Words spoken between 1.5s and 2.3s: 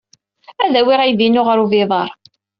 ubiḍar.